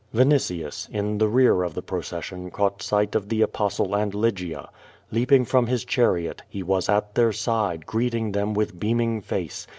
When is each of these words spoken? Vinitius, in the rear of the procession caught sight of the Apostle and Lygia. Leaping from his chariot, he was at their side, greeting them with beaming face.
Vinitius, 0.15 0.89
in 0.89 1.19
the 1.19 1.27
rear 1.27 1.61
of 1.61 1.75
the 1.75 1.83
procession 1.83 2.49
caught 2.49 2.81
sight 2.81 3.13
of 3.13 3.29
the 3.29 3.43
Apostle 3.43 3.93
and 3.95 4.15
Lygia. 4.15 4.67
Leaping 5.11 5.45
from 5.45 5.67
his 5.67 5.85
chariot, 5.85 6.41
he 6.49 6.63
was 6.63 6.89
at 6.89 7.13
their 7.13 7.31
side, 7.31 7.85
greeting 7.85 8.31
them 8.31 8.55
with 8.55 8.79
beaming 8.79 9.21
face. 9.21 9.67